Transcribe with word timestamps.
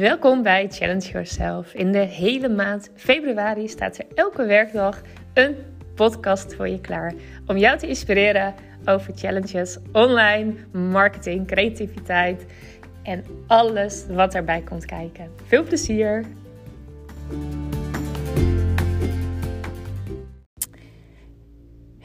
Welkom 0.00 0.42
bij 0.42 0.66
Challenge 0.70 1.10
Yourself. 1.10 1.74
In 1.74 1.92
de 1.92 1.98
hele 1.98 2.48
maand 2.48 2.90
februari 2.94 3.68
staat 3.68 3.98
er 3.98 4.06
elke 4.14 4.44
werkdag 4.44 5.00
een 5.34 5.56
podcast 5.94 6.54
voor 6.54 6.68
je 6.68 6.80
klaar 6.80 7.12
om 7.46 7.56
jou 7.56 7.78
te 7.78 7.86
inspireren 7.86 8.54
over 8.84 9.12
challenges 9.16 9.78
online, 9.92 10.54
marketing, 10.72 11.46
creativiteit 11.46 12.46
en 13.02 13.24
alles 13.46 14.06
wat 14.06 14.34
erbij 14.34 14.60
komt 14.60 14.84
kijken. 14.84 15.30
Veel 15.46 15.64
plezier! 15.64 16.24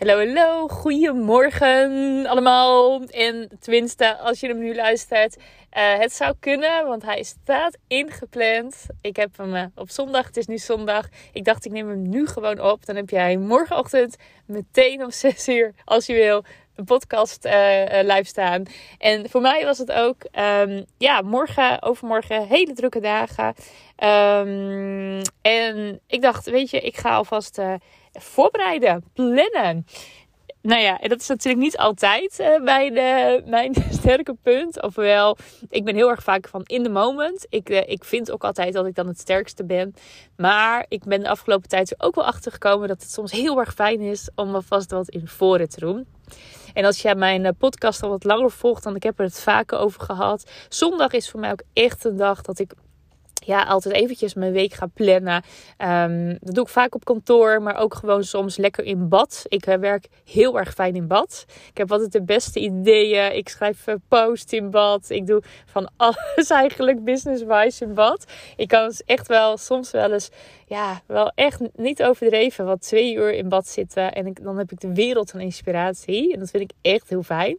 Hallo, 0.06 0.26
hallo, 0.26 0.68
goedemorgen 0.68 2.26
allemaal. 2.26 3.02
En 3.04 3.50
tenminste, 3.60 4.18
als 4.18 4.40
je 4.40 4.48
hem 4.48 4.58
nu 4.58 4.76
luistert, 4.76 5.36
uh, 5.38 5.44
het 5.98 6.14
zou 6.14 6.36
kunnen, 6.40 6.88
want 6.88 7.04
hij 7.04 7.24
staat 7.24 7.78
ingepland. 7.88 8.86
Ik 9.02 9.16
heb 9.16 9.38
hem 9.38 9.56
uh, 9.56 9.64
op 9.76 9.90
zondag, 9.90 10.26
het 10.26 10.38
is 10.38 10.46
nu 10.46 10.58
zondag. 10.58 11.08
Ik 11.34 11.46
dacht, 11.46 11.66
ik 11.66 11.72
neem 11.72 11.90
hem 11.90 12.10
nu 12.10 12.28
gewoon 12.28 12.60
op. 12.60 12.86
Dan 12.86 12.96
heb 12.96 13.10
jij 13.10 13.38
morgenochtend 13.38 14.16
meteen 14.46 15.04
om 15.04 15.12
6 15.12 15.48
uur, 15.48 15.74
als 15.86 16.06
je 16.06 16.14
wil, 16.14 16.44
podcast 16.86 17.46
uh, 17.46 17.52
live 18.02 18.24
staan. 18.24 18.64
En 18.98 19.30
voor 19.30 19.42
mij 19.42 19.66
was 19.66 19.78
het 19.78 19.92
ook, 19.92 20.16
um, 20.62 20.86
ja, 20.98 21.22
morgen, 21.22 21.82
overmorgen, 21.82 22.48
hele 22.48 22.74
drukke 22.74 23.00
dagen. 23.00 23.54
Um, 24.04 25.22
en 25.42 26.00
ik 26.08 26.22
dacht, 26.22 26.50
weet 26.50 26.70
je, 26.70 26.80
ik 26.80 26.98
ga 26.98 27.16
alvast 27.16 27.62
voorbereiden, 28.12 29.04
plannen. 29.14 29.86
Nou 30.66 30.82
ja, 30.82 31.00
en 31.00 31.10
dat 31.10 31.22
is 31.22 31.28
natuurlijk 31.28 31.64
niet 31.64 31.78
altijd 31.78 32.40
uh, 32.40 32.62
mijn, 32.62 32.96
uh, 32.96 33.50
mijn 33.50 33.74
sterke 34.00 34.36
punt. 34.42 34.82
Ofwel, 34.82 35.38
ik 35.70 35.84
ben 35.84 35.96
heel 35.96 36.10
erg 36.10 36.24
vaak 36.24 36.48
van 36.48 36.62
in 36.64 36.84
the 36.84 36.90
moment. 36.90 37.46
Ik, 37.50 37.70
uh, 37.70 37.82
ik 37.88 38.04
vind 38.04 38.32
ook 38.32 38.44
altijd 38.44 38.74
dat 38.74 38.86
ik 38.86 38.96
dan 38.96 39.08
het 39.08 39.20
sterkste 39.20 39.66
ben. 39.66 39.96
Maar 40.38 40.86
ik 40.88 41.04
ben 41.04 41.22
de 41.22 41.30
afgelopen 41.30 41.70
tijd 41.70 41.96
ook 41.98 42.16
wel 42.16 42.26
achter 42.26 42.52
gekomen 42.52 42.88
dat 42.88 43.02
het 43.02 43.12
soms 43.12 43.32
heel 43.32 43.60
erg 43.60 43.74
fijn 43.74 44.02
is 44.02 44.30
om 44.36 44.56
alvast 44.56 44.92
wat 44.92 45.10
in 45.10 45.28
voren 45.28 45.70
te 45.70 45.80
doen. 45.80 46.08
En 46.76 46.86
als 46.86 47.02
jij 47.02 47.16
mijn 47.16 47.56
podcast 47.58 48.04
al 48.04 48.10
wat 48.10 48.24
langer 48.24 48.52
volgt, 48.52 48.84
dan 48.84 48.96
ik 48.96 49.04
heb 49.04 49.20
er 49.20 49.26
het 49.26 49.40
vaker 49.40 49.78
over 49.78 50.02
gehad. 50.02 50.50
Zondag 50.70 51.12
is 51.12 51.30
voor 51.30 51.40
mij 51.40 51.52
ook 51.52 51.64
echt 51.74 52.06
een 52.06 52.18
dag 52.18 52.42
dat 52.42 52.60
ik 52.60 52.74
ja, 53.46 53.64
altijd 53.64 53.96
eventjes 53.96 54.34
mijn 54.34 54.52
week 54.52 54.74
ga 54.74 54.86
plannen. 54.94 55.44
Um, 55.78 56.38
dat 56.42 56.56
doe 56.56 56.64
ik 56.64 56.70
vaak 56.70 56.96
op 56.96 57.06
kantoor, 57.06 57.62
maar 57.62 57.76
ook 57.76 57.94
gewoon 57.94 58.24
soms 58.24 58.58
lekker 58.58 58.84
in 58.84 59.10
bad. 59.10 59.46
Ik 59.48 59.68
uh, 59.68 59.76
werk 59.76 60.08
heel 60.26 60.60
erg 60.60 60.74
fijn 60.74 60.96
in 60.96 61.08
bad. 61.08 61.46
Ik 61.70 61.78
heb 61.78 61.92
altijd 61.92 62.12
de 62.12 62.24
beste 62.24 62.60
ideeën. 62.60 63.36
Ik 63.36 63.50
schrijf 63.50 63.88
uh, 63.88 64.34
in 64.50 64.70
bad. 64.70 65.10
Ik 65.10 65.28
doe 65.28 65.44
van 65.66 65.90
alles 65.98 66.50
eigenlijk 66.50 67.04
business-wise 67.04 67.86
in 67.86 67.94
bad. 67.94 68.26
Ik 68.56 68.68
kan 68.68 68.92
echt 69.06 69.28
wel 69.28 69.58
soms 69.58 69.92
wel 69.92 70.12
eens, 70.12 70.30
ja, 70.68 71.02
wel 71.06 71.32
echt 71.36 71.60
niet 71.76 72.04
overdreven, 72.04 72.66
wat 72.66 72.82
twee 72.82 73.16
uur 73.16 73.34
in 73.34 73.50
bad 73.50 73.68
zitten. 73.68 74.14
En 74.14 74.34
dan 74.42 74.58
heb 74.58 74.72
ik 74.72 74.80
de 74.80 74.94
wereld 74.94 75.32
van 75.32 75.40
inspiratie. 75.40 76.34
En 76.34 76.40
dat 76.40 76.50
vind 76.50 76.64
ik 76.64 76.92
echt 76.92 77.10
heel 77.10 77.24
fijn. 77.24 77.58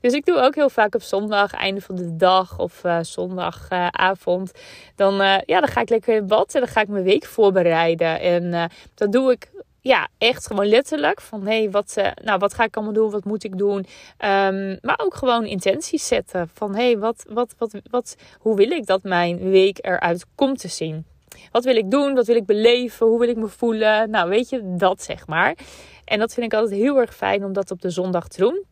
Dus 0.00 0.12
ik 0.12 0.24
doe 0.24 0.38
ook 0.38 0.54
heel 0.54 0.70
vaak 0.70 0.94
op 0.94 1.02
zondag, 1.02 1.52
einde 1.52 1.80
van 1.80 1.96
de 1.96 2.16
dag 2.16 2.58
of 2.58 2.84
uh, 2.84 2.98
zondagavond. 3.02 4.52
Dan, 4.96 5.20
uh, 5.20 5.38
ja, 5.46 5.60
dan 5.60 5.68
ga 5.68 5.80
ik 5.80 5.88
lekker 5.88 6.16
in 6.16 6.26
bad 6.26 6.54
en 6.54 6.60
dan 6.60 6.70
ga 6.70 6.80
ik 6.80 6.88
mijn 6.88 7.04
week 7.04 7.24
voorbereiden. 7.24 8.20
En 8.20 8.70
dat 8.94 9.12
doe 9.12 9.32
ik 9.32 9.50
ja, 9.80 10.08
echt 10.18 10.46
gewoon 10.46 10.66
letterlijk. 10.66 11.20
Van 11.20 11.46
hey, 11.46 11.70
wat, 11.70 11.96
nou, 12.22 12.38
wat 12.38 12.54
ga 12.54 12.64
ik 12.64 12.76
allemaal 12.76 12.94
doen? 12.94 13.10
Wat 13.10 13.24
moet 13.24 13.44
ik 13.44 13.58
doen? 13.58 13.76
Um, 13.78 14.78
maar 14.82 15.00
ook 15.02 15.14
gewoon 15.14 15.44
intenties 15.44 16.06
zetten. 16.06 16.48
Van 16.54 16.74
hé, 16.74 16.84
hey, 16.84 16.98
wat, 16.98 17.24
wat, 17.28 17.54
wat, 17.58 17.80
wat, 17.90 18.16
hoe 18.38 18.56
wil 18.56 18.70
ik 18.70 18.86
dat 18.86 19.02
mijn 19.02 19.38
week 19.50 19.78
eruit 19.80 20.26
komt 20.34 20.60
te 20.60 20.68
zien? 20.68 21.04
Wat 21.50 21.64
wil 21.64 21.76
ik 21.76 21.90
doen? 21.90 22.14
Wat 22.14 22.26
wil 22.26 22.36
ik 22.36 22.46
beleven? 22.46 23.06
Hoe 23.06 23.18
wil 23.18 23.28
ik 23.28 23.36
me 23.36 23.48
voelen? 23.48 24.10
Nou, 24.10 24.28
weet 24.28 24.48
je, 24.48 24.74
dat 24.76 25.02
zeg 25.02 25.26
maar. 25.26 25.56
En 26.04 26.18
dat 26.18 26.34
vind 26.34 26.52
ik 26.52 26.58
altijd 26.58 26.80
heel 26.80 27.00
erg 27.00 27.14
fijn 27.14 27.44
om 27.44 27.52
dat 27.52 27.70
op 27.70 27.82
de 27.82 27.90
zondag 27.90 28.28
te 28.28 28.40
doen. 28.40 28.64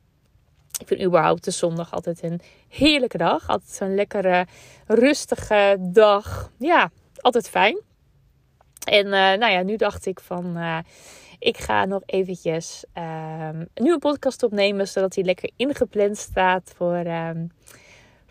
Ik 0.81 0.87
vind 0.87 1.03
überhaupt 1.03 1.45
de 1.45 1.51
zondag 1.51 1.93
altijd 1.93 2.23
een 2.23 2.41
heerlijke 2.69 3.19
dag. 3.19 3.49
Altijd 3.49 3.71
zo'n 3.71 3.95
lekkere, 3.95 4.47
rustige 4.87 5.77
dag. 5.81 6.51
Ja, 6.59 6.91
altijd 7.17 7.49
fijn. 7.49 7.81
En 8.85 9.07
uh, 9.07 9.13
nou 9.13 9.47
ja, 9.53 9.63
nu 9.63 9.77
dacht 9.77 10.07
ik 10.07 10.21
van... 10.21 10.59
Uh, 10.59 10.79
ik 11.39 11.59
ga 11.59 11.85
nog 11.85 12.03
eventjes 12.07 12.85
uh, 12.99 13.49
nu 13.75 13.93
een 13.93 13.99
podcast 13.99 14.43
opnemen... 14.43 14.89
zodat 14.89 15.15
hij 15.15 15.25
lekker 15.25 15.51
ingepland 15.57 16.17
staat 16.17 16.73
voor... 16.77 17.05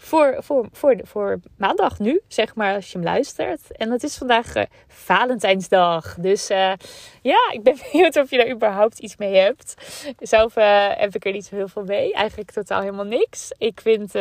Voor, 0.04 0.36
voor, 0.40 0.68
voor, 0.72 0.96
voor 1.04 1.40
maandag 1.58 2.00
nu, 2.00 2.22
zeg 2.28 2.56
maar, 2.56 2.76
als 2.76 2.92
je 2.92 2.98
hem 2.98 3.08
luistert. 3.08 3.78
En 3.78 3.92
het 3.92 4.04
is 4.04 4.18
vandaag 4.18 4.56
uh, 4.56 4.64
Valentijnsdag. 4.88 6.16
Dus 6.20 6.50
uh, 6.52 6.74
ja, 7.22 7.52
ik 7.52 7.64
ben 7.64 7.78
benieuwd 7.92 8.18
of 8.18 8.30
je 8.30 8.38
daar 8.38 8.50
überhaupt 8.50 9.00
iets 9.00 9.18
mee 9.18 9.36
hebt. 9.36 9.74
Zelf 10.20 10.58
uh, 10.58 10.88
heb 10.90 11.16
ik 11.16 11.26
er 11.26 11.32
niet 11.32 11.46
zo 11.46 11.56
heel 11.56 11.68
veel 11.68 11.84
mee. 11.84 12.14
Eigenlijk 12.14 12.52
totaal 12.52 12.80
helemaal 12.80 13.06
niks. 13.06 13.52
Ik 13.58 13.82
vind 13.82 14.12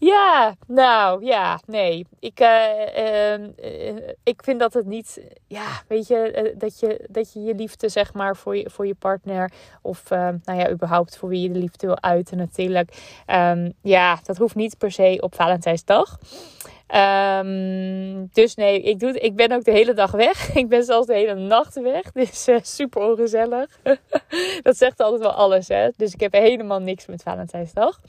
ja, 0.00 0.54
nou 0.66 1.24
ja, 1.24 1.60
nee. 1.66 2.06
Ik, 2.18 2.40
uh, 2.40 3.38
uh, 3.38 4.08
ik 4.22 4.42
vind 4.42 4.60
dat 4.60 4.72
het 4.72 4.86
niet, 4.86 5.20
ja, 5.46 5.82
weet 5.88 6.06
je, 6.06 6.52
uh, 6.52 6.58
dat 6.58 6.80
je 6.80 7.06
dat 7.10 7.32
je, 7.32 7.40
je 7.42 7.54
liefde, 7.54 7.88
zeg 7.88 8.14
maar, 8.14 8.36
voor 8.36 8.56
je, 8.56 8.70
voor 8.70 8.86
je 8.86 8.94
partner 8.94 9.52
of, 9.82 10.10
ehm, 10.10 10.36
nou 10.44 10.58
ja, 10.58 10.70
überhaupt 10.70 11.16
voor 11.16 11.28
wie 11.28 11.42
je 11.42 11.50
de 11.50 11.58
liefde 11.58 11.86
wil 11.86 12.00
uiten, 12.02 12.36
natuurlijk. 12.36 13.22
Um, 13.26 13.72
ja, 13.82 14.18
dat 14.24 14.36
hoeft 14.36 14.54
niet 14.54 14.78
per 14.78 14.90
se 14.90 15.18
op 15.20 15.34
Valentijnsdag. 15.34 16.18
Um, 16.94 18.28
dus 18.32 18.54
nee, 18.54 18.82
ik, 18.82 19.00
doe, 19.00 19.20
ik 19.20 19.36
ben 19.36 19.52
ook 19.52 19.64
de 19.64 19.70
hele 19.70 19.94
dag 19.94 20.10
weg. 20.10 20.50
Ik 20.54 20.68
ben 20.68 20.84
zelfs 20.84 21.06
de 21.06 21.14
hele 21.14 21.34
nacht 21.34 21.80
weg. 21.80 22.12
Dus 22.20 22.48
uh, 22.48 22.56
super 22.62 23.10
ongezellig. 23.10 23.78
dat 24.62 24.76
zegt 24.76 25.00
altijd 25.00 25.22
wel 25.22 25.32
alles, 25.32 25.68
hè. 25.68 25.88
Dus 25.96 26.14
ik 26.14 26.20
heb 26.20 26.32
helemaal 26.32 26.80
niks 26.80 27.06
met 27.06 27.22
Valentijnsdag. 27.22 28.00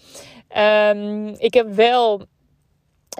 Um, 0.57 1.27
ik 1.27 1.53
heb 1.53 1.67
wel 1.67 2.25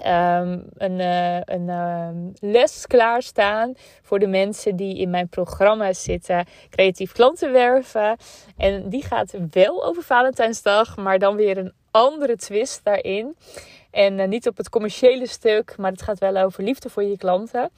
Um, 0.06 0.64
een, 0.74 0.98
uh, 0.98 1.40
een 1.44 2.36
les 2.40 2.86
klaarstaan 2.86 3.74
voor 4.02 4.18
de 4.18 4.26
mensen 4.26 4.76
die 4.76 4.98
in 4.98 5.10
mijn 5.10 5.28
programma 5.28 5.92
zitten, 5.92 6.46
creatief 6.70 7.12
klanten 7.12 7.52
werven. 7.52 8.16
En 8.56 8.88
die 8.88 9.04
gaat 9.04 9.34
wel 9.50 9.84
over 9.84 10.02
Valentijnsdag, 10.02 10.96
maar 10.96 11.18
dan 11.18 11.36
weer 11.36 11.58
een 11.58 11.72
andere 11.90 12.36
twist 12.36 12.84
daarin. 12.84 13.36
En 13.92 14.18
uh, 14.18 14.26
niet 14.26 14.48
op 14.48 14.56
het 14.56 14.68
commerciële 14.68 15.26
stuk, 15.26 15.74
maar 15.78 15.90
het 15.90 16.02
gaat 16.02 16.18
wel 16.18 16.36
over 16.36 16.64
liefde 16.64 16.90
voor 16.90 17.02
je 17.02 17.16
klanten. 17.16 17.70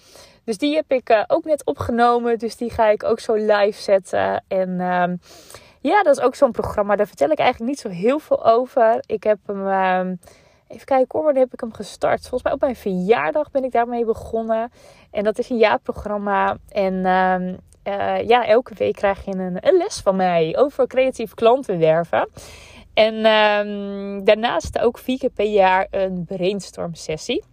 Dus 0.44 0.58
die 0.58 0.74
heb 0.74 0.92
ik 0.92 1.10
uh, 1.10 1.22
ook 1.26 1.44
net 1.44 1.64
opgenomen. 1.64 2.38
Dus 2.38 2.56
die 2.56 2.70
ga 2.70 2.88
ik 2.88 3.04
ook 3.04 3.20
zo 3.20 3.34
live 3.34 3.82
zetten. 3.82 4.44
En 4.48 4.68
uh, 4.68 5.04
ja, 5.80 6.02
dat 6.02 6.16
is 6.16 6.22
ook 6.22 6.34
zo'n 6.34 6.52
programma. 6.52 6.96
Daar 6.96 7.06
vertel 7.06 7.30
ik 7.30 7.38
eigenlijk 7.38 7.70
niet 7.70 7.80
zo 7.80 7.88
heel 7.88 8.18
veel 8.18 8.44
over. 8.46 9.02
Ik 9.06 9.22
heb 9.24 9.38
hem. 9.46 9.68
Ehm, 9.68 10.14
even 10.68 10.86
kijken 10.86 11.08
hoor, 11.08 11.24
wanneer 11.24 11.42
heb 11.42 11.52
ik 11.52 11.60
hem 11.60 11.72
gestart? 11.74 12.20
Volgens 12.20 12.42
mij 12.42 12.52
op 12.52 12.60
mijn 12.60 12.76
verjaardag 12.76 13.50
ben 13.50 13.64
ik 13.64 13.72
daarmee 13.72 14.04
begonnen. 14.04 14.72
En 15.10 15.24
dat 15.24 15.38
is 15.38 15.50
een 15.50 15.56
jaarprogramma. 15.56 16.56
En 16.68 16.94
uh, 16.94 18.26
ja, 18.26 18.46
elke 18.46 18.74
week 18.74 18.94
krijg 18.94 19.24
je 19.24 19.32
een, 19.32 19.56
een 19.60 19.76
les 19.76 20.00
van 20.00 20.16
mij 20.16 20.56
over 20.58 20.86
creatief 20.86 21.34
klantenwerven. 21.34 22.28
En 22.94 23.14
um, 23.14 24.24
daarnaast 24.24 24.78
ook 24.78 24.98
vier 24.98 25.18
keer 25.18 25.30
per 25.30 25.46
jaar 25.46 25.86
een 25.90 26.24
brainstorm 26.24 26.94
sessie. 26.94 27.44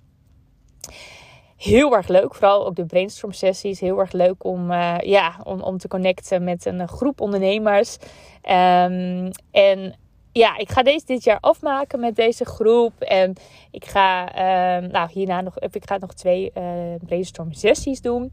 Heel 1.57 1.95
erg 1.95 2.07
leuk, 2.07 2.35
vooral 2.35 2.65
ook 2.65 2.75
de 2.75 2.85
brainstorm 2.85 3.31
sessies. 3.31 3.79
Heel 3.79 3.99
erg 3.99 4.11
leuk 4.11 4.43
om, 4.43 4.71
uh, 4.71 4.97
ja, 4.99 5.39
om, 5.43 5.61
om 5.61 5.77
te 5.77 5.87
connecten 5.87 6.43
met 6.43 6.65
een 6.65 6.87
groep 6.87 7.21
ondernemers. 7.21 7.97
Um, 8.43 9.29
en 9.51 9.95
ja, 10.31 10.57
ik 10.57 10.69
ga 10.69 10.83
deze 10.83 11.05
dit 11.05 11.23
jaar 11.23 11.39
afmaken 11.39 11.99
met 11.99 12.15
deze 12.15 12.45
groep. 12.45 13.01
En 13.01 13.33
ik 13.71 13.85
ga, 13.85 14.35
uh, 14.35 14.89
nou, 14.89 15.09
hierna 15.11 15.41
nog, 15.41 15.59
ik 15.59 15.87
ga 15.87 15.97
nog 15.97 16.13
twee 16.13 16.51
uh, 16.57 16.63
brainstorm 17.05 17.53
sessies 17.53 18.01
doen. 18.01 18.31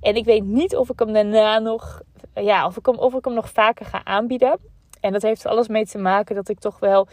En 0.00 0.16
ik 0.16 0.24
weet 0.24 0.44
niet 0.44 0.76
of 0.76 0.90
ik 0.90 0.98
hem 0.98 1.12
daarna 1.12 1.58
nog, 1.58 2.02
ja, 2.34 2.66
of 2.66 2.76
ik 2.76 2.86
hem, 2.86 2.98
of 2.98 3.14
ik 3.14 3.24
hem 3.24 3.34
nog 3.34 3.50
vaker 3.50 3.86
ga 3.86 4.04
aanbieden. 4.04 4.58
En 5.04 5.12
dat 5.12 5.22
heeft 5.22 5.44
er 5.44 5.50
alles 5.50 5.68
mee 5.68 5.86
te 5.86 5.98
maken 5.98 6.34
dat 6.34 6.48
ik 6.48 6.58
toch 6.58 6.78
wel 6.78 7.08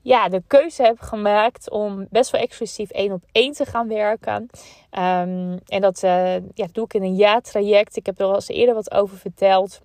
ja, 0.00 0.28
de 0.28 0.42
keuze 0.46 0.82
heb 0.82 1.00
gemaakt 1.00 1.70
om 1.70 2.06
best 2.10 2.30
wel 2.30 2.40
exclusief 2.40 2.90
één 2.90 3.12
op 3.12 3.22
één 3.32 3.52
te 3.52 3.64
gaan 3.64 3.88
werken. 3.88 4.48
Um, 4.90 5.58
en 5.66 5.80
dat 5.80 6.02
uh, 6.02 6.34
ja, 6.34 6.66
doe 6.72 6.84
ik 6.84 6.94
in 6.94 7.02
een 7.02 7.14
jaartraject. 7.14 7.96
Ik 7.96 8.06
heb 8.06 8.18
er 8.18 8.26
al 8.26 8.34
eens 8.34 8.48
eerder 8.48 8.74
wat 8.74 8.92
over 8.92 9.16
verteld. 9.16 9.80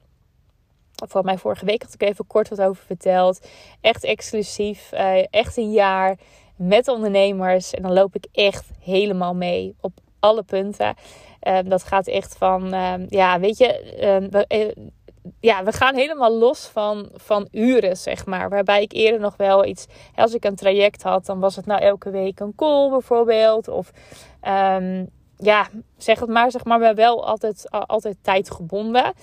Voor 1.08 1.24
mij 1.24 1.38
vorige 1.38 1.66
week 1.66 1.82
had 1.82 1.94
ik 1.94 2.02
even 2.02 2.28
kort 2.28 2.50
wat 2.50 2.62
over 2.62 2.84
verteld. 2.86 3.48
Echt 3.82 4.04
exclusief, 4.04 4.92
uh, 4.94 5.26
echt 5.30 5.58
een 5.58 5.72
jaar 5.72 6.18
met 6.56 6.88
ondernemers. 6.88 7.74
En 7.74 7.82
dan 7.82 7.94
loop 7.94 8.16
ik 8.16 8.26
echt 8.32 8.70
helemaal 8.80 9.36
mee 9.36 9.76
op 9.82 9.94
alle 10.20 10.44
punten. 10.44 10.96
Uh, 11.48 11.60
dat 11.66 11.84
gaat 11.84 12.08
echt 12.08 12.38
van, 12.38 12.70
ja, 13.10 13.40
weet 13.40 13.58
je, 13.58 14.92
ja, 15.40 15.64
we 15.64 15.72
gaan 15.72 15.96
helemaal 15.96 16.38
los 16.38 16.66
van, 16.66 17.10
van 17.14 17.48
uren, 17.52 17.98
zeg 17.98 18.26
maar. 18.26 18.50
Waarbij 18.50 18.82
ik 18.82 18.92
eerder 18.92 19.20
nog 19.20 19.38
wel 19.38 19.66
iets, 19.66 19.86
als 20.16 20.34
ik 20.34 20.46
een 20.46 20.56
traject 20.56 21.04
had, 21.04 21.26
dan 21.26 21.40
was 21.40 21.56
het 21.56 21.66
nou 21.66 21.82
elke 21.82 22.10
week 22.10 22.40
een 22.40 22.56
call 22.56 22.90
bijvoorbeeld. 22.90 23.68
Of 23.68 23.92
um, 24.48 25.10
ja, 25.38 25.68
zeg 25.98 26.20
het 26.20 26.30
maar, 26.30 26.52
zeg 26.52 26.64
maar, 26.64 26.80
maar 26.80 26.96
wel 26.96 27.26
altijd, 27.26 27.70
altijd 27.70 28.18
tijdgebonden. 28.22 29.14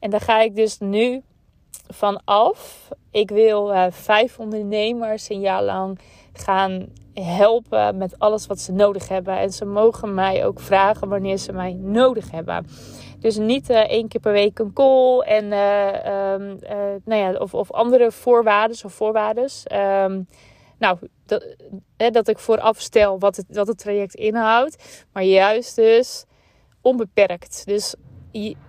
En 0.00 0.10
daar 0.10 0.20
ga 0.20 0.40
ik 0.40 0.56
dus 0.56 0.78
nu 0.78 1.22
van 1.88 2.20
af. 2.24 2.88
Ik 3.10 3.30
wil 3.30 3.72
uh, 3.72 3.86
vijf 3.90 4.38
ondernemers 4.38 5.28
een 5.28 5.40
jaar 5.40 5.62
lang 5.62 5.98
gaan 6.32 6.86
helpen 7.14 7.96
met 7.96 8.18
alles 8.18 8.46
wat 8.46 8.60
ze 8.60 8.72
nodig 8.72 9.08
hebben. 9.08 9.38
En 9.38 9.50
ze 9.50 9.64
mogen 9.64 10.14
mij 10.14 10.46
ook 10.46 10.60
vragen 10.60 11.08
wanneer 11.08 11.36
ze 11.36 11.52
mij 11.52 11.72
nodig 11.72 12.30
hebben. 12.30 12.66
Dus 13.26 13.36
niet 13.36 13.70
uh, 13.70 13.76
één 13.76 14.08
keer 14.08 14.20
per 14.20 14.32
week 14.32 14.58
een 14.58 14.72
call 14.72 15.20
en 15.20 15.44
uh, 15.44 16.32
um, 16.32 16.58
nou 17.04 17.20
ja, 17.20 17.32
of, 17.32 17.54
of 17.54 17.72
andere 17.72 18.12
voorwaarden 18.12 18.84
of 18.84 18.92
voorwaarden. 18.92 19.50
Um, 19.72 20.28
nou, 20.78 20.98
dat, 21.24 21.56
hè, 21.96 22.10
dat 22.10 22.28
ik 22.28 22.38
vooraf 22.38 22.80
stel 22.80 23.18
wat 23.18 23.36
het, 23.36 23.46
wat 23.48 23.66
het 23.66 23.78
traject 23.78 24.14
inhoudt. 24.14 25.04
Maar 25.12 25.22
juist 25.22 25.76
dus 25.76 26.24
onbeperkt. 26.80 27.62
Dus 27.64 27.94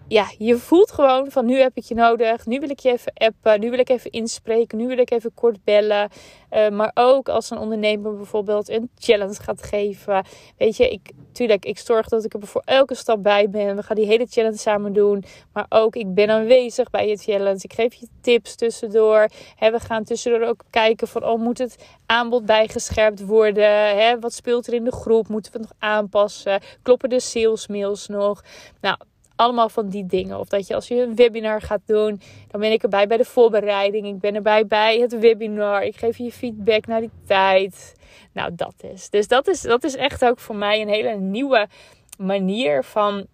ja, 0.08 0.32
je 0.38 0.58
voelt 0.58 0.92
gewoon 0.92 1.32
van 1.32 1.46
nu 1.46 1.60
heb 1.60 1.72
ik 1.78 1.84
je 1.84 1.96
nodig. 1.96 2.46
Nu 2.46 2.60
wil 2.60 2.70
ik 2.70 2.80
je 2.80 2.92
even 2.92 3.14
appen. 3.14 3.60
Nu 3.60 3.70
wil 3.70 3.80
ik 3.80 3.90
even 3.90 4.12
inspreken. 4.12 4.78
Nu 4.78 4.88
wil 4.88 4.98
ik 4.98 5.12
even 5.12 5.34
kort 5.34 5.64
bellen. 5.64 6.10
Uh, 6.52 6.70
maar 6.70 6.92
ook 6.94 7.30
als 7.30 7.50
een 7.50 7.58
ondernemer 7.58 8.16
bijvoorbeeld 8.16 8.70
een 8.70 8.90
challenge 8.98 9.34
gaat 9.34 9.64
geven. 9.64 10.26
Weet 10.58 10.78
je, 10.78 10.90
ik, 10.90 11.12
tuurlijk, 11.32 11.66
ik 11.66 11.78
zorg 11.78 12.08
dat 12.08 12.24
ik 12.24 12.34
er 12.34 12.48
voor 12.48 12.62
elke 12.66 12.96
stap 12.96 13.24
bij 13.24 13.50
ben. 13.50 13.76
We 13.76 13.84
gaan 13.84 13.96
die 13.96 14.06
hele 14.06 14.26
challenge 14.30 14.58
samen 14.58 14.94
doen. 14.94 15.24
Maar 15.54 15.66
ook, 15.70 15.96
ik 15.96 16.14
ben 16.14 16.30
aanwezig 16.30 16.90
bij 16.90 17.08
je 17.08 17.18
challenge. 17.18 17.60
Ik 17.62 17.74
geef 17.74 17.94
je 17.94 18.08
tips 18.22 18.56
tussendoor. 18.56 19.30
He, 19.56 19.72
we 19.72 19.80
gaan 19.80 20.04
tussendoor 20.04 20.48
ook 20.48 20.64
kijken 20.70 21.08
van, 21.08 21.24
oh, 21.24 21.40
moet 21.40 21.58
het 21.58 21.76
aanbod 22.06 22.46
bijgescherpt 22.46 23.26
worden? 23.26 24.20
Wat 24.20 24.34
speelt 24.34 24.68
er 24.68 24.74
in 24.74 24.84
de 24.84 24.92
groep? 24.92 25.28
Moeten 25.28 25.52
we 25.52 25.60
nog 25.60 25.72
aanpassen? 25.80 26.62
Kloppen 26.82 27.10
de 27.10 27.20
salesmails 27.20 28.08
nog? 28.08 28.44
Nou, 28.82 28.98
allemaal 29.38 29.70
van 29.70 29.90
die 29.90 30.06
dingen. 30.06 30.40
Of 30.40 30.48
dat 30.48 30.68
je 30.68 30.76
als 30.76 30.88
je 30.88 31.02
een 31.02 31.16
webinar 31.16 31.62
gaat 31.62 31.82
doen, 31.86 32.22
dan 32.48 32.60
ben 32.62 32.72
ik 32.72 32.84
erbij 32.84 33.08
bij 33.08 33.18
de 33.18 33.26
voorbereiding. 33.26 34.08
Ik 34.08 34.20
ben 34.20 34.36
erbij 34.36 34.66
bij 34.66 35.00
het 35.00 35.20
webinar. 35.20 35.84
Ik 35.84 35.98
geef 35.98 36.18
je 36.18 36.32
feedback 36.32 36.86
naar 36.86 37.00
die 37.00 37.12
tijd. 37.26 37.96
Nou, 38.34 38.56
dat 38.56 38.74
is. 38.94 39.10
Dus 39.10 39.28
dat 39.28 39.48
is, 39.48 39.62
dat 39.62 39.84
is 39.84 39.96
echt 39.96 40.26
ook 40.26 40.40
voor 40.40 40.56
mij 40.56 40.82
een 40.82 40.90
hele 40.90 41.16
nieuwe 41.16 41.68
manier 42.18 42.84
van. 42.84 43.26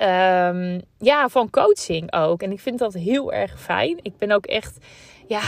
Um, 0.00 0.80
ja, 0.98 1.28
van 1.28 1.50
coaching 1.50 2.12
ook. 2.12 2.42
En 2.42 2.52
ik 2.52 2.60
vind 2.60 2.78
dat 2.78 2.94
heel 2.94 3.32
erg 3.32 3.60
fijn. 3.60 3.98
Ik 4.02 4.18
ben 4.18 4.30
ook 4.30 4.46
echt, 4.46 4.78
ja, 5.26 5.42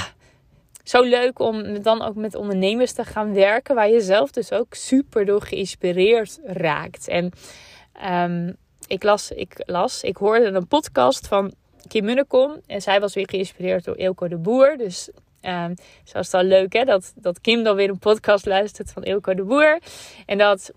zo 0.84 1.02
leuk 1.02 1.38
om 1.38 1.82
dan 1.82 2.02
ook 2.02 2.14
met 2.14 2.34
ondernemers 2.34 2.92
te 2.92 3.04
gaan 3.04 3.34
werken, 3.34 3.74
waar 3.74 3.88
je 3.88 4.00
zelf 4.00 4.30
dus 4.30 4.52
ook 4.52 4.74
super 4.74 5.24
door 5.24 5.42
geïnspireerd 5.42 6.38
raakt. 6.44 7.08
En 7.08 7.30
um, 8.10 8.56
ik 8.90 9.02
las, 9.02 9.30
ik 9.30 9.62
las, 9.66 10.02
ik 10.02 10.16
hoorde 10.16 10.44
een 10.44 10.66
podcast 10.66 11.26
van 11.26 11.52
Kim 11.88 12.04
Munnekom. 12.04 12.60
En 12.66 12.82
zij 12.82 13.00
was 13.00 13.14
weer 13.14 13.28
geïnspireerd 13.28 13.84
door 13.84 13.94
Eelco 13.94 14.28
de 14.28 14.36
Boer. 14.36 14.76
Dus 14.76 15.10
um, 15.42 15.74
zo 16.04 16.18
is 16.18 16.32
leuk 16.32 16.72
hè, 16.72 16.84
dat, 16.84 17.12
dat 17.16 17.40
Kim 17.40 17.62
dan 17.62 17.76
weer 17.76 17.88
een 17.88 17.98
podcast 17.98 18.46
luistert 18.46 18.92
van 18.92 19.02
Eelco 19.02 19.34
de 19.34 19.42
Boer. 19.42 19.78
En 20.26 20.38
dat 20.38 20.72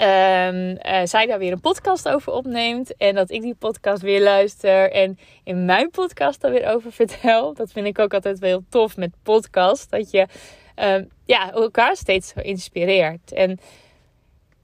um, 0.00 0.78
uh, 0.86 1.00
zij 1.04 1.26
daar 1.26 1.38
weer 1.38 1.52
een 1.52 1.60
podcast 1.60 2.08
over 2.08 2.32
opneemt. 2.32 2.96
En 2.96 3.14
dat 3.14 3.30
ik 3.30 3.42
die 3.42 3.54
podcast 3.54 4.02
weer 4.02 4.22
luister. 4.22 4.90
En 4.92 5.18
in 5.44 5.64
mijn 5.64 5.90
podcast 5.90 6.40
daar 6.40 6.50
weer 6.50 6.66
over 6.66 6.92
vertel. 6.92 7.54
Dat 7.54 7.72
vind 7.72 7.86
ik 7.86 7.98
ook 7.98 8.14
altijd 8.14 8.38
wel 8.38 8.50
heel 8.50 8.64
tof 8.68 8.96
met 8.96 9.14
podcast. 9.22 9.90
Dat 9.90 10.10
je 10.10 10.26
um, 10.76 11.08
ja, 11.24 11.52
elkaar 11.52 11.96
steeds 11.96 12.28
zo 12.28 12.40
inspireert. 12.40 13.32
En 13.32 13.58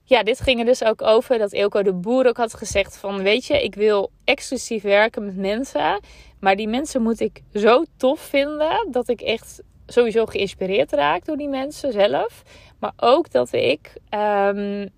ja, 0.09 0.23
dit 0.23 0.41
ging 0.41 0.59
er 0.59 0.65
dus 0.65 0.85
ook 0.85 1.03
over 1.03 1.39
dat 1.39 1.53
Eelco 1.53 1.83
de 1.83 1.93
Boer 1.93 2.27
ook 2.27 2.37
had 2.37 2.55
gezegd 2.55 2.97
van... 2.97 3.23
Weet 3.23 3.45
je, 3.45 3.63
ik 3.63 3.75
wil 3.75 4.11
exclusief 4.25 4.83
werken 4.83 5.25
met 5.25 5.37
mensen. 5.37 6.01
Maar 6.41 6.57
die 6.57 6.69
mensen 6.69 7.03
moet 7.03 7.21
ik 7.21 7.43
zo 7.55 7.85
tof 7.97 8.21
vinden 8.21 8.89
dat 8.91 9.09
ik 9.09 9.21
echt 9.21 9.63
sowieso 9.87 10.27
geïnspireerd 10.27 10.93
raak 10.93 11.25
door 11.25 11.37
die 11.37 11.49
mensen 11.49 11.93
zelf. 11.93 12.43
Maar 12.79 12.93
ook 12.97 13.31
dat 13.31 13.53
ik 13.53 13.93
um, 14.11 14.89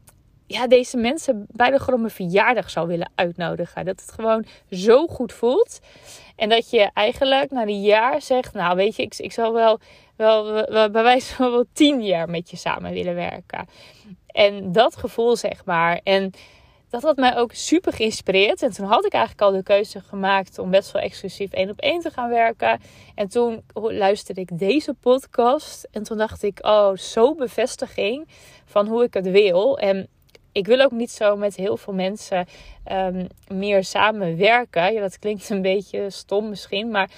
ja, 0.46 0.66
deze 0.66 0.96
mensen 0.96 1.46
bijna 1.50 1.78
gewoon 1.78 2.00
mijn 2.00 2.12
verjaardag 2.12 2.70
zou 2.70 2.86
willen 2.86 3.10
uitnodigen. 3.14 3.84
Dat 3.84 4.00
het 4.00 4.12
gewoon 4.12 4.44
zo 4.70 5.06
goed 5.06 5.32
voelt. 5.32 5.80
En 6.36 6.48
dat 6.48 6.70
je 6.70 6.90
eigenlijk 6.94 7.50
na 7.50 7.62
een 7.62 7.80
jaar 7.80 8.22
zegt... 8.22 8.54
Nou, 8.54 8.76
weet 8.76 8.96
je, 8.96 9.02
ik, 9.02 9.14
ik 9.16 9.32
zou 9.32 9.52
wel, 9.52 9.78
wel, 10.16 10.52
wel 10.52 10.90
bij 10.90 11.02
wijze 11.02 11.34
van 11.34 11.50
wel 11.50 11.64
tien 11.72 12.02
jaar 12.02 12.28
met 12.28 12.50
je 12.50 12.56
samen 12.56 12.92
willen 12.92 13.14
werken. 13.14 13.66
En 14.32 14.72
dat 14.72 14.96
gevoel, 14.96 15.36
zeg 15.36 15.64
maar. 15.64 16.00
En 16.02 16.32
dat 16.90 17.02
had 17.02 17.16
mij 17.16 17.36
ook 17.36 17.52
super 17.52 17.92
geïnspireerd. 17.92 18.62
En 18.62 18.72
toen 18.72 18.86
had 18.86 19.04
ik 19.04 19.12
eigenlijk 19.12 19.42
al 19.42 19.52
de 19.52 19.62
keuze 19.62 20.00
gemaakt 20.00 20.58
om 20.58 20.70
best 20.70 20.92
wel 20.92 21.02
exclusief 21.02 21.52
één 21.52 21.70
op 21.70 21.80
één 21.80 22.00
te 22.00 22.10
gaan 22.10 22.28
werken. 22.28 22.80
En 23.14 23.28
toen 23.28 23.62
luisterde 23.74 24.40
ik 24.40 24.58
deze 24.58 24.94
podcast. 24.94 25.88
En 25.90 26.02
toen 26.02 26.16
dacht 26.16 26.42
ik, 26.42 26.58
oh, 26.62 26.96
zo 26.96 27.34
bevestiging 27.34 28.28
van 28.64 28.86
hoe 28.86 29.04
ik 29.04 29.14
het 29.14 29.30
wil. 29.30 29.78
En 29.78 30.08
ik 30.52 30.66
wil 30.66 30.80
ook 30.80 30.90
niet 30.90 31.10
zo 31.10 31.36
met 31.36 31.56
heel 31.56 31.76
veel 31.76 31.94
mensen 31.94 32.46
um, 32.92 33.26
meer 33.48 33.84
samenwerken. 33.84 34.92
Ja, 34.92 35.00
dat 35.00 35.18
klinkt 35.18 35.50
een 35.50 35.62
beetje 35.62 36.10
stom 36.10 36.48
misschien. 36.48 36.90
Maar 36.90 37.10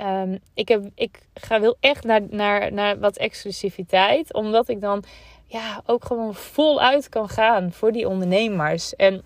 um, 0.00 0.38
ik, 0.54 0.68
heb, 0.68 0.90
ik 0.94 1.20
ga, 1.34 1.60
wil 1.60 1.76
echt 1.80 2.04
naar, 2.04 2.22
naar, 2.30 2.72
naar 2.72 2.98
wat 2.98 3.16
exclusiviteit. 3.16 4.34
Omdat 4.34 4.68
ik 4.68 4.80
dan 4.80 5.04
ja, 5.48 5.82
ook 5.86 6.04
gewoon 6.04 6.34
voluit 6.34 7.08
kan 7.08 7.28
gaan 7.28 7.72
voor 7.72 7.92
die 7.92 8.08
ondernemers. 8.08 8.96
En 8.96 9.22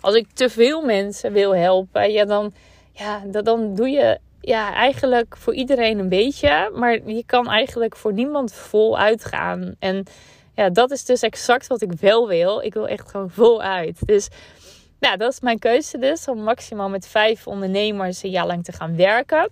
als 0.00 0.14
ik 0.14 0.26
te 0.32 0.50
veel 0.50 0.82
mensen 0.82 1.32
wil 1.32 1.54
helpen, 1.54 2.12
ja, 2.12 2.24
dan, 2.24 2.52
ja, 2.92 3.22
dan 3.42 3.74
doe 3.74 3.88
je 3.88 4.18
ja, 4.40 4.74
eigenlijk 4.74 5.36
voor 5.36 5.54
iedereen 5.54 5.98
een 5.98 6.08
beetje. 6.08 6.70
Maar 6.74 7.08
je 7.10 7.24
kan 7.26 7.48
eigenlijk 7.48 7.96
voor 7.96 8.12
niemand 8.12 8.52
voluit 8.52 9.24
gaan. 9.24 9.74
En 9.78 10.04
ja, 10.54 10.70
dat 10.70 10.90
is 10.90 11.04
dus 11.04 11.22
exact 11.22 11.66
wat 11.66 11.82
ik 11.82 11.92
wel 11.92 12.28
wil. 12.28 12.60
Ik 12.60 12.74
wil 12.74 12.88
echt 12.88 13.10
gewoon 13.10 13.30
voluit. 13.30 14.06
Dus 14.06 14.28
nou, 15.00 15.16
dat 15.16 15.32
is 15.32 15.40
mijn 15.40 15.58
keuze 15.58 15.98
dus. 15.98 16.28
Om 16.28 16.42
maximaal 16.42 16.88
met 16.88 17.06
vijf 17.06 17.46
ondernemers 17.46 18.22
een 18.22 18.30
jaar 18.30 18.46
lang 18.46 18.64
te 18.64 18.72
gaan 18.72 18.96
werken. 18.96 19.50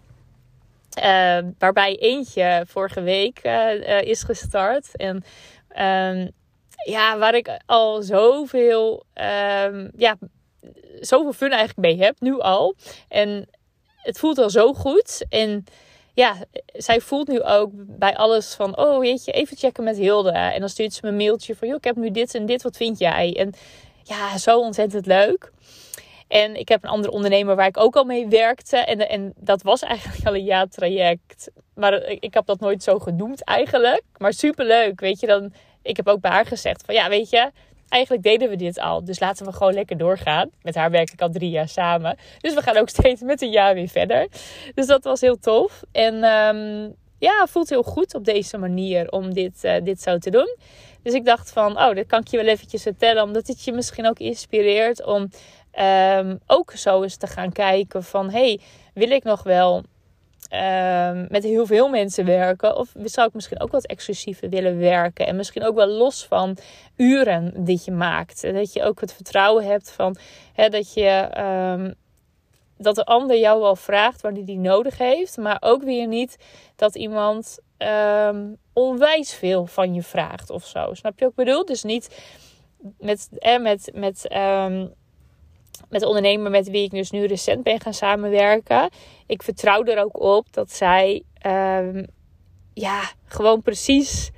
Uh, 0.98 1.38
waarbij 1.58 1.96
eentje 1.96 2.64
vorige 2.66 3.02
week 3.02 3.40
uh, 3.42 4.02
is 4.02 4.22
gestart. 4.22 4.96
En 4.96 5.24
Um, 5.78 6.30
ja, 6.84 7.18
waar 7.18 7.34
ik 7.34 7.60
al 7.66 8.02
zoveel, 8.02 9.04
um, 9.64 9.90
ja, 9.96 10.16
zoveel 11.00 11.32
fun 11.32 11.50
eigenlijk 11.50 11.78
mee 11.78 12.06
heb, 12.06 12.20
nu 12.20 12.40
al. 12.40 12.74
En 13.08 13.48
het 13.96 14.18
voelt 14.18 14.38
al 14.38 14.50
zo 14.50 14.72
goed. 14.72 15.24
En 15.28 15.64
ja, 16.14 16.36
zij 16.72 17.00
voelt 17.00 17.28
nu 17.28 17.42
ook 17.42 17.70
bij 17.74 18.16
alles 18.16 18.54
van, 18.54 18.78
oh 18.78 18.98
weet 18.98 19.24
je, 19.24 19.32
even 19.32 19.56
checken 19.56 19.84
met 19.84 19.96
Hilde. 19.96 20.30
En 20.30 20.60
dan 20.60 20.68
stuurt 20.68 20.92
ze 20.92 21.00
me 21.02 21.08
een 21.08 21.16
mailtje 21.16 21.56
van, 21.56 21.68
joh, 21.68 21.76
ik 21.76 21.84
heb 21.84 21.96
nu 21.96 22.10
dit 22.10 22.34
en 22.34 22.46
dit, 22.46 22.62
wat 22.62 22.76
vind 22.76 22.98
jij? 22.98 23.36
En 23.36 23.52
ja, 24.02 24.38
zo 24.38 24.58
ontzettend 24.58 25.06
leuk. 25.06 25.52
En 26.28 26.56
ik 26.56 26.68
heb 26.68 26.84
een 26.84 26.90
andere 26.90 27.12
ondernemer 27.12 27.56
waar 27.56 27.66
ik 27.66 27.78
ook 27.78 27.96
al 27.96 28.04
mee 28.04 28.28
werkte. 28.28 28.76
En, 28.76 29.08
en 29.08 29.32
dat 29.36 29.62
was 29.62 29.82
eigenlijk 29.82 30.26
al 30.26 30.34
een 30.34 30.44
jaartraject. 30.44 31.50
Maar 31.74 32.02
ik 32.02 32.34
heb 32.34 32.46
dat 32.46 32.60
nooit 32.60 32.82
zo 32.82 32.98
genoemd 32.98 33.44
eigenlijk. 33.44 34.02
Maar 34.16 34.32
superleuk, 34.32 35.00
weet 35.00 35.20
je. 35.20 35.26
Dan, 35.26 35.52
ik 35.82 35.96
heb 35.96 36.08
ook 36.08 36.20
bij 36.20 36.30
haar 36.30 36.46
gezegd 36.46 36.82
van 36.84 36.94
ja, 36.94 37.08
weet 37.08 37.30
je... 37.30 37.50
Eigenlijk 37.88 38.24
deden 38.24 38.48
we 38.48 38.56
dit 38.56 38.78
al. 38.78 39.04
Dus 39.04 39.20
laten 39.20 39.46
we 39.46 39.52
gewoon 39.52 39.72
lekker 39.74 39.96
doorgaan. 39.96 40.50
Met 40.62 40.74
haar 40.74 40.90
werk 40.90 41.10
ik 41.12 41.20
al 41.20 41.30
drie 41.30 41.50
jaar 41.50 41.68
samen. 41.68 42.16
Dus 42.40 42.54
we 42.54 42.62
gaan 42.62 42.76
ook 42.76 42.88
steeds 42.88 43.22
met 43.22 43.42
een 43.42 43.50
jaar 43.50 43.74
weer 43.74 43.88
verder. 43.88 44.28
Dus 44.74 44.86
dat 44.86 45.04
was 45.04 45.20
heel 45.20 45.38
tof. 45.38 45.82
En 45.92 46.14
um, 46.24 46.94
ja, 47.18 47.46
voelt 47.46 47.68
heel 47.68 47.82
goed 47.82 48.14
op 48.14 48.24
deze 48.24 48.58
manier 48.58 49.10
om 49.10 49.34
dit, 49.34 49.64
uh, 49.64 49.76
dit 49.82 50.02
zo 50.02 50.18
te 50.18 50.30
doen. 50.30 50.56
Dus 51.02 51.12
ik 51.12 51.24
dacht 51.24 51.52
van, 51.52 51.78
oh, 51.78 51.94
dat 51.94 52.06
kan 52.06 52.20
ik 52.20 52.26
je 52.26 52.36
wel 52.36 52.46
eventjes 52.46 52.82
vertellen. 52.82 53.22
Omdat 53.22 53.46
het 53.46 53.64
je 53.64 53.72
misschien 53.72 54.06
ook 54.06 54.18
inspireert 54.18 55.04
om 55.04 55.30
um, 55.80 56.40
ook 56.46 56.72
zo 56.72 57.02
eens 57.02 57.16
te 57.16 57.26
gaan 57.26 57.52
kijken 57.52 58.04
van... 58.04 58.30
hey, 58.30 58.60
wil 58.94 59.10
ik 59.10 59.24
nog 59.24 59.42
wel 59.42 59.82
um, 60.52 61.26
met 61.28 61.42
heel 61.42 61.66
veel 61.66 61.88
mensen 61.88 62.24
werken? 62.24 62.76
Of 62.76 62.92
zou 63.04 63.28
ik 63.28 63.34
misschien 63.34 63.60
ook 63.60 63.70
wat 63.70 63.86
exclusiever 63.86 64.48
willen 64.48 64.78
werken? 64.78 65.26
En 65.26 65.36
misschien 65.36 65.64
ook 65.64 65.74
wel 65.74 65.88
los 65.88 66.26
van 66.26 66.56
uren 66.96 67.64
die 67.64 67.80
je 67.84 67.92
maakt. 67.92 68.42
Dat 68.42 68.72
je 68.72 68.82
ook 68.82 69.00
het 69.00 69.12
vertrouwen 69.12 69.64
hebt 69.64 69.90
van 69.90 70.16
hè, 70.52 70.68
dat 70.68 70.94
je... 70.94 71.30
Um, 71.78 71.94
dat 72.78 72.94
de 72.94 73.04
ander 73.04 73.38
jou 73.38 73.60
wel 73.60 73.76
vraagt 73.76 74.20
wanneer 74.20 74.44
die 74.44 74.58
nodig 74.58 74.98
heeft. 74.98 75.36
Maar 75.36 75.56
ook 75.60 75.82
weer 75.82 76.06
niet 76.06 76.36
dat 76.76 76.94
iemand 76.94 77.58
um, 77.78 78.56
onwijs 78.72 79.34
veel 79.34 79.66
van 79.66 79.94
je 79.94 80.02
vraagt 80.02 80.50
of 80.50 80.66
zo. 80.66 80.94
Snap 80.94 81.18
je 81.18 81.24
ook 81.24 81.34
bedoel? 81.34 81.64
Dus 81.64 81.82
niet 81.82 82.22
met, 82.98 83.28
eh, 83.38 83.58
met, 83.58 83.90
met 83.94 84.26
met 85.88 86.00
de 86.00 86.06
ondernemer 86.06 86.50
met 86.50 86.70
wie 86.70 86.84
ik 86.84 86.90
dus 86.90 87.10
nu 87.10 87.24
recent 87.24 87.62
ben 87.62 87.80
gaan 87.80 87.94
samenwerken. 87.94 88.90
Ik 89.26 89.42
vertrouw 89.42 89.84
er 89.84 90.04
ook 90.04 90.20
op 90.20 90.52
dat 90.52 90.72
zij 90.72 91.22
ehm, 91.38 92.04
ja, 92.74 93.02
gewoon 93.26 93.62
precies 93.62 94.30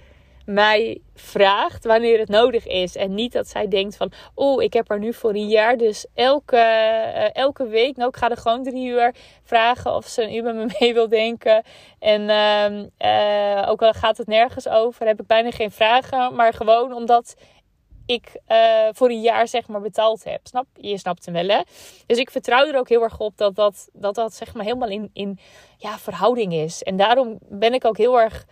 mij 0.46 1.00
vraagt 1.14 1.84
wanneer 1.84 2.18
het 2.18 2.28
nodig 2.28 2.66
is. 2.66 2.96
En 2.96 3.14
niet 3.14 3.32
dat 3.32 3.48
zij 3.48 3.68
denkt 3.68 3.96
van, 3.96 4.12
oh, 4.34 4.62
ik 4.62 4.72
heb 4.72 4.90
er 4.90 4.98
nu 4.98 5.12
voor 5.12 5.30
een 5.30 5.48
jaar. 5.48 5.76
Dus 5.76 6.06
elke, 6.14 6.56
uh, 6.56 7.34
elke 7.34 7.66
week, 7.66 7.96
nou, 7.96 8.08
ik 8.08 8.16
ga 8.16 8.30
er 8.30 8.36
gewoon 8.36 8.62
drie 8.62 8.86
uur 8.86 9.14
vragen 9.42 9.94
of 9.94 10.06
ze 10.06 10.22
een 10.22 10.34
uur 10.34 10.42
met 10.42 10.54
me 10.54 10.76
mee 10.80 10.94
wil 10.94 11.08
denken. 11.08 11.62
En 11.98 12.22
uh, 12.98 13.68
ook 13.68 13.82
al 13.82 13.92
gaat 13.92 14.16
het 14.16 14.26
nergens 14.26 14.68
over, 14.68 15.06
heb 15.06 15.20
ik 15.20 15.26
bijna 15.26 15.50
geen 15.50 15.70
vragen. 15.70 16.34
Maar 16.34 16.52
gewoon 16.52 16.92
omdat 16.92 17.34
ik 18.06 18.36
uh, 18.48 18.88
voor 18.92 19.08
een 19.08 19.20
jaar 19.20 19.48
zeg 19.48 19.68
maar 19.68 19.80
betaald 19.80 20.24
heb. 20.24 20.40
Snap? 20.46 20.66
Je 20.74 20.98
snapt 20.98 21.24
hem 21.24 21.34
wel 21.34 21.48
hè? 21.48 21.60
Dus 22.06 22.18
ik 22.18 22.30
vertrouw 22.30 22.66
er 22.66 22.78
ook 22.78 22.88
heel 22.88 23.02
erg 23.02 23.18
op 23.18 23.36
dat 23.36 23.54
dat, 23.54 23.88
dat, 23.92 24.14
dat 24.14 24.34
zeg 24.34 24.54
maar 24.54 24.64
helemaal 24.64 24.88
in, 24.88 25.10
in 25.12 25.38
ja, 25.78 25.98
verhouding 25.98 26.52
is. 26.52 26.82
En 26.82 26.96
daarom 26.96 27.38
ben 27.40 27.74
ik 27.74 27.84
ook 27.84 27.96
heel 27.96 28.20
erg 28.20 28.46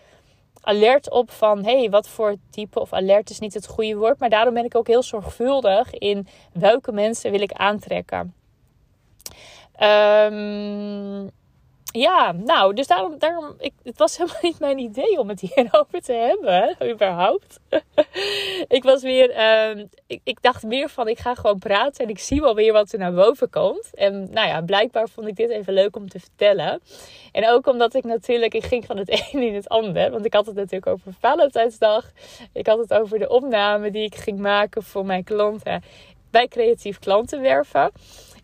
alert 0.60 1.10
op 1.10 1.30
van... 1.30 1.64
hey, 1.64 1.90
wat 1.90 2.08
voor 2.08 2.36
type... 2.50 2.80
of 2.80 2.92
alert 2.92 3.30
is 3.30 3.38
niet 3.38 3.54
het 3.54 3.66
goede 3.66 3.96
woord... 3.96 4.18
maar 4.18 4.30
daarom 4.30 4.54
ben 4.54 4.64
ik 4.64 4.76
ook 4.76 4.86
heel 4.86 5.02
zorgvuldig 5.02 5.94
in... 5.94 6.26
welke 6.52 6.92
mensen 6.92 7.30
wil 7.30 7.40
ik 7.40 7.52
aantrekken. 7.52 8.34
Um, 9.80 11.30
ja, 11.98 12.32
nou, 12.32 12.74
dus 12.74 12.86
daarom, 12.86 13.18
daarom 13.18 13.54
ik, 13.58 13.72
het 13.82 13.98
was 13.98 14.16
helemaal 14.16 14.38
niet 14.50 14.58
mijn 14.58 14.78
idee 14.78 15.18
om 15.18 15.28
het 15.28 15.40
hierover 15.40 16.00
te 16.08 16.12
hebben, 16.12 16.90
überhaupt. 16.90 17.60
ik 18.68 18.82
was 18.82 19.02
weer, 19.02 19.30
ik, 20.06 20.20
ik 20.24 20.42
dacht 20.42 20.62
meer 20.62 20.88
van, 20.88 21.08
ik 21.08 21.18
ga 21.18 21.34
gewoon 21.34 21.58
praten 21.58 22.04
en 22.04 22.10
ik 22.10 22.18
zie 22.18 22.40
wel 22.40 22.54
weer 22.54 22.72
wat 22.72 22.92
er 22.92 22.98
naar 22.98 23.14
boven 23.14 23.50
komt. 23.50 23.90
En 23.94 24.28
nou 24.30 24.48
ja, 24.48 24.60
blijkbaar 24.60 25.08
vond 25.08 25.26
ik 25.26 25.36
dit 25.36 25.50
even 25.50 25.72
leuk 25.72 25.96
om 25.96 26.08
te 26.08 26.20
vertellen. 26.20 26.80
En 27.32 27.48
ook 27.48 27.66
omdat 27.66 27.94
ik 27.94 28.04
natuurlijk, 28.04 28.54
ik 28.54 28.64
ging 28.64 28.84
van 28.84 28.96
het 28.96 29.10
een 29.10 29.42
in 29.42 29.54
het 29.54 29.68
ander. 29.68 30.10
Want 30.10 30.24
ik 30.24 30.34
had 30.34 30.46
het 30.46 30.54
natuurlijk 30.54 30.86
over 30.86 31.12
Valentijnsdag. 31.20 32.10
Ik 32.52 32.66
had 32.66 32.78
het 32.78 32.94
over 32.94 33.18
de 33.18 33.28
opname 33.28 33.90
die 33.90 34.04
ik 34.04 34.14
ging 34.14 34.38
maken 34.38 34.82
voor 34.82 35.06
mijn 35.06 35.24
klanten 35.24 35.82
bij 36.30 36.48
creatief 36.48 36.98
klantenwerven. 36.98 37.90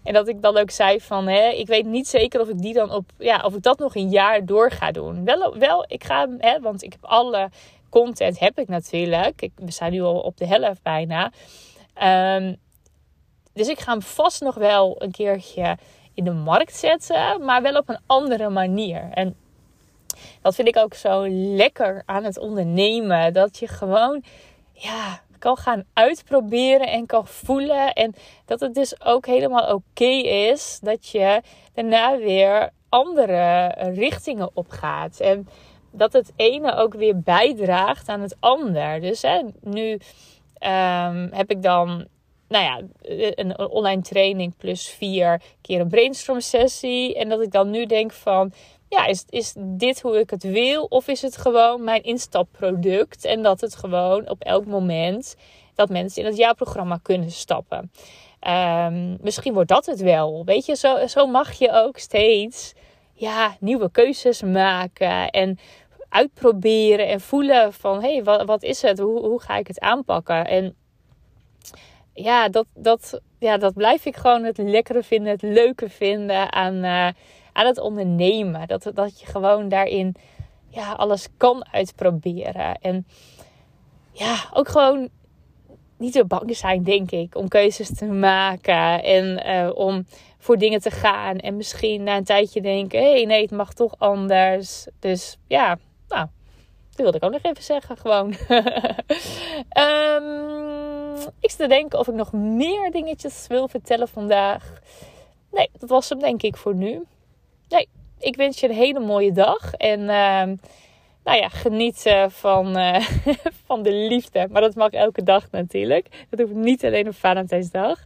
En 0.05 0.13
dat 0.13 0.29
ik 0.29 0.43
dan 0.43 0.57
ook 0.57 0.71
zei 0.71 1.01
van, 1.01 1.27
hè, 1.27 1.49
ik 1.49 1.67
weet 1.67 1.85
niet 1.87 2.09
zeker 2.09 2.41
of 2.41 2.49
ik 2.49 2.59
die 2.59 2.75
dan 2.75 2.93
op, 2.93 3.11
ja, 3.19 3.43
of 3.45 3.55
ik 3.55 3.63
dat 3.63 3.79
nog 3.79 3.95
een 3.95 4.09
jaar 4.09 4.47
door 4.47 4.71
ga 4.71 4.91
doen. 4.91 5.25
Wel, 5.25 5.59
wel 5.59 5.85
ik 5.89 6.05
ga, 6.05 6.29
hè, 6.39 6.61
want 6.61 6.83
ik 6.83 6.93
heb 6.93 7.05
alle 7.05 7.51
content 7.89 8.39
heb 8.39 8.59
ik 8.59 8.69
natuurlijk. 8.69 9.43
Ik, 9.43 9.53
we 9.55 9.71
zijn 9.71 9.93
nu 9.93 10.03
al 10.03 10.21
op 10.21 10.37
de 10.37 10.47
helft 10.47 10.83
bijna. 10.83 11.33
Um, 12.37 12.57
dus 13.53 13.69
ik 13.69 13.81
ga 13.81 13.93
hem 13.93 14.03
vast 14.03 14.41
nog 14.41 14.55
wel 14.55 15.03
een 15.03 15.11
keertje 15.11 15.79
in 16.15 16.25
de 16.25 16.33
markt 16.33 16.77
zetten, 16.77 17.45
maar 17.45 17.63
wel 17.63 17.77
op 17.77 17.89
een 17.89 18.01
andere 18.07 18.49
manier. 18.49 19.09
En 19.11 19.37
dat 20.43 20.55
vind 20.55 20.69
ik 20.69 20.77
ook 20.77 20.95
zo 20.95 21.29
lekker 21.29 22.03
aan 22.07 22.25
het 22.25 22.39
ondernemen. 22.39 23.33
Dat 23.33 23.59
je 23.59 23.69
gewoon, 23.69 24.23
ja, 24.73 25.23
kan 25.41 25.57
gaan 25.57 25.85
uitproberen 25.93 26.89
en 26.89 27.07
kan 27.07 27.27
voelen. 27.27 27.93
En 27.93 28.15
dat 28.45 28.61
het 28.61 28.75
dus 28.75 29.01
ook 29.05 29.27
helemaal 29.27 29.75
oké 29.75 30.05
is 30.05 30.79
dat 30.83 31.09
je 31.09 31.43
daarna 31.75 32.19
weer 32.19 32.71
andere 32.89 33.67
richtingen 33.95 34.51
opgaat. 34.55 35.21
En 35.21 35.49
dat 35.93 36.13
het 36.13 36.33
ene 36.37 36.75
ook 36.75 36.95
weer 36.95 37.21
bijdraagt 37.21 38.09
aan 38.09 38.21
het 38.21 38.37
ander. 38.41 39.01
Dus 39.01 39.23
hè, 39.23 39.41
nu 39.61 39.91
um, 40.61 41.29
heb 41.33 41.51
ik 41.51 41.63
dan 41.63 42.07
nou 42.49 42.65
ja, 42.65 42.81
een 43.35 43.59
online 43.59 44.03
training 44.03 44.57
plus 44.57 44.89
vier 44.89 45.43
keer 45.61 45.81
een 45.81 45.89
brainstorm 45.89 46.41
sessie. 46.41 47.17
En 47.17 47.29
dat 47.29 47.43
ik 47.43 47.51
dan 47.51 47.71
nu 47.71 47.87
denk 47.87 48.13
van, 48.13 48.53
ja, 48.91 49.07
is, 49.07 49.25
is 49.29 49.55
dit 49.57 50.01
hoe 50.01 50.19
ik 50.19 50.31
het 50.31 50.43
wil? 50.43 50.85
Of 50.85 51.09
is 51.09 51.23
het 51.23 51.37
gewoon 51.37 51.85
mijn 51.85 52.03
instapproduct? 52.03 53.25
En 53.25 53.43
dat 53.43 53.61
het 53.61 53.77
gewoon 53.77 54.29
op 54.29 54.43
elk 54.43 54.67
moment 54.67 55.37
dat 55.75 55.89
mensen 55.89 56.23
in 56.23 56.29
het 56.29 56.37
jaarprogramma 56.37 56.99
kunnen 57.03 57.31
stappen. 57.31 57.91
Um, 58.49 59.19
misschien 59.21 59.53
wordt 59.53 59.69
dat 59.69 59.87
het 59.87 60.01
wel. 60.01 60.45
Weet 60.45 60.67
je, 60.67 60.77
zo, 60.77 61.07
zo 61.07 61.27
mag 61.27 61.53
je 61.53 61.73
ook 61.73 61.99
steeds 61.99 62.73
ja, 63.13 63.57
nieuwe 63.61 63.91
keuzes 63.91 64.43
maken. 64.43 65.31
En 65.31 65.59
uitproberen 66.09 67.09
en 67.09 67.21
voelen 67.21 67.73
van 67.73 68.03
hé, 68.03 68.13
hey, 68.13 68.25
wat, 68.25 68.45
wat 68.45 68.63
is 68.63 68.83
het? 68.83 68.99
Hoe, 68.99 69.21
hoe 69.21 69.41
ga 69.41 69.57
ik 69.57 69.67
het 69.67 69.81
aanpakken? 69.81 70.47
En 70.47 70.75
ja 72.15 72.49
dat, 72.49 72.67
dat, 72.75 73.21
ja, 73.39 73.57
dat 73.57 73.75
blijf 73.75 74.05
ik 74.05 74.17
gewoon 74.17 74.45
het 74.45 74.59
lekkere 74.59 75.03
vinden, 75.03 75.33
het 75.33 75.43
leuke 75.43 75.89
vinden 75.89 76.53
aan, 76.53 76.85
uh, 76.85 77.09
aan 77.53 77.67
het 77.67 77.79
ondernemen. 77.79 78.69
Dat, 78.69 78.91
dat 78.95 79.21
je 79.21 79.27
gewoon 79.27 79.69
daarin 79.69 80.15
ja, 80.69 80.93
alles 80.93 81.29
kan 81.37 81.67
uitproberen. 81.73 82.79
En 82.81 83.07
ja, 84.13 84.37
ook 84.53 84.69
gewoon 84.69 85.09
niet 85.97 86.13
zo 86.13 86.25
bang 86.25 86.57
zijn, 86.57 86.83
denk 86.83 87.11
ik, 87.11 87.35
om 87.35 87.49
keuzes 87.49 87.95
te 87.95 88.07
maken 88.07 89.03
en 89.03 89.47
uh, 89.47 89.71
om 89.75 90.07
voor 90.39 90.57
dingen 90.57 90.81
te 90.81 90.91
gaan. 90.91 91.39
En 91.39 91.57
misschien 91.57 92.03
na 92.03 92.17
een 92.17 92.25
tijdje 92.25 92.61
denken: 92.61 93.01
hé, 93.01 93.11
hey, 93.11 93.25
nee, 93.25 93.43
het 93.43 93.51
mag 93.51 93.73
toch 93.73 93.95
anders. 93.99 94.87
Dus 94.99 95.39
ja, 95.47 95.79
nou, 96.09 96.27
dat 96.89 96.97
wilde 96.97 97.17
ik 97.17 97.25
ook 97.25 97.33
nog 97.33 97.43
even 97.43 97.63
zeggen, 97.63 97.97
gewoon. 97.97 98.35
um, 99.79 101.29
ik 101.41 101.51
te 101.51 101.67
denken 101.69 101.99
of 101.99 102.09
ik 102.09 102.15
nog 102.15 102.33
meer 102.33 102.91
dingetjes 102.91 103.47
wil 103.47 103.69
vertellen 103.69 104.09
vandaag. 104.09 104.81
Nee, 105.53 105.71
dat 105.79 105.89
was 105.89 106.09
hem, 106.09 106.19
denk 106.19 106.43
ik, 106.43 106.57
voor 106.57 106.75
nu. 106.75 107.03
Nee, 107.71 107.89
ik 108.19 108.37
wens 108.37 108.61
je 108.61 108.69
een 108.69 108.75
hele 108.75 109.01
mooie 109.01 109.33
dag. 109.33 109.73
En. 109.73 110.01
Uh, 110.01 110.59
nou 111.25 111.39
ja, 111.39 111.49
genieten 111.49 112.31
van, 112.31 112.79
uh, 112.79 113.01
van 113.67 113.83
de 113.83 113.93
liefde. 113.93 114.49
Maar 114.51 114.61
dat 114.61 114.75
mag 114.75 114.91
elke 114.91 115.23
dag 115.23 115.51
natuurlijk. 115.51 116.27
Dat 116.31 116.41
hoeft 116.41 116.55
niet 116.55 116.85
alleen 116.85 117.09
op 117.09 117.15
Valentijnsdag. 117.15 118.05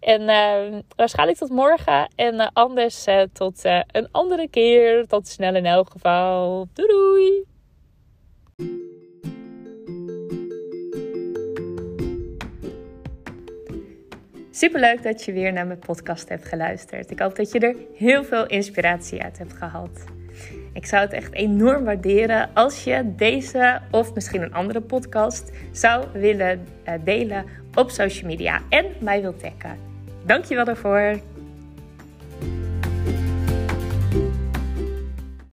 En 0.00 0.20
uh, 0.20 0.80
waarschijnlijk 0.96 1.38
tot 1.38 1.50
morgen. 1.50 2.10
En 2.14 2.34
uh, 2.34 2.48
anders 2.52 3.04
tot 3.32 3.64
een 3.90 4.08
andere 4.10 4.48
keer. 4.48 5.06
Tot 5.06 5.28
snel 5.28 5.54
in 5.54 5.66
elk 5.66 5.90
geval. 5.90 6.68
Doei! 6.72 7.44
Superleuk 14.56 15.02
dat 15.02 15.24
je 15.24 15.32
weer 15.32 15.52
naar 15.52 15.66
mijn 15.66 15.78
podcast 15.78 16.28
hebt 16.28 16.44
geluisterd. 16.44 17.10
Ik 17.10 17.18
hoop 17.18 17.36
dat 17.36 17.52
je 17.52 17.58
er 17.58 17.76
heel 17.96 18.24
veel 18.24 18.46
inspiratie 18.46 19.22
uit 19.22 19.38
hebt 19.38 19.52
gehad. 19.52 20.04
Ik 20.72 20.86
zou 20.86 21.02
het 21.02 21.12
echt 21.12 21.32
enorm 21.32 21.84
waarderen 21.84 22.50
als 22.54 22.84
je 22.84 23.14
deze 23.16 23.80
of 23.90 24.14
misschien 24.14 24.42
een 24.42 24.54
andere 24.54 24.80
podcast 24.80 25.50
zou 25.72 26.06
willen 26.12 26.66
eh, 26.84 26.94
delen 27.04 27.44
op 27.74 27.90
social 27.90 28.30
media 28.30 28.62
en 28.68 28.86
mij 29.00 29.20
wilt 29.20 29.40
taggen. 29.40 29.78
Dankjewel 30.24 30.64
daarvoor. 30.64 31.20